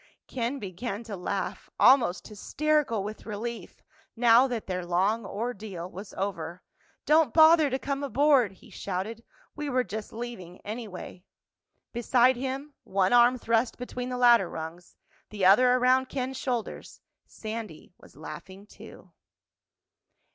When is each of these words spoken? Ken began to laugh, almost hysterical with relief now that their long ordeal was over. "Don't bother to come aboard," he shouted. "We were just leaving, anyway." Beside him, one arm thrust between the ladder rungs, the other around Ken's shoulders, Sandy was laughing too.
Ken 0.27 0.57
began 0.57 1.03
to 1.03 1.15
laugh, 1.15 1.69
almost 1.79 2.27
hysterical 2.27 3.03
with 3.03 3.27
relief 3.27 3.83
now 4.15 4.47
that 4.47 4.65
their 4.65 4.83
long 4.83 5.27
ordeal 5.27 5.87
was 5.91 6.11
over. 6.15 6.63
"Don't 7.05 7.35
bother 7.35 7.69
to 7.69 7.77
come 7.77 8.03
aboard," 8.03 8.53
he 8.53 8.71
shouted. 8.71 9.23
"We 9.55 9.69
were 9.69 9.83
just 9.83 10.11
leaving, 10.11 10.59
anyway." 10.61 11.23
Beside 11.93 12.35
him, 12.35 12.73
one 12.83 13.13
arm 13.13 13.37
thrust 13.37 13.77
between 13.77 14.09
the 14.09 14.17
ladder 14.17 14.49
rungs, 14.49 14.95
the 15.29 15.45
other 15.45 15.71
around 15.73 16.09
Ken's 16.09 16.37
shoulders, 16.37 16.99
Sandy 17.27 17.93
was 17.99 18.15
laughing 18.17 18.65
too. 18.65 19.11